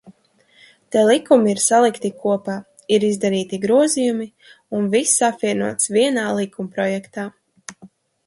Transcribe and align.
Te 0.93 1.01
likumi 1.07 1.51
ir 1.55 1.59
salikti 1.65 2.09
kopā, 2.21 2.55
ir 2.97 3.03
izdarīti 3.09 3.59
grozījumi, 3.67 4.27
un 4.79 4.89
viss 4.95 5.21
apvienots 5.29 5.93
vienā 5.99 6.25
likumprojektā. 6.39 7.27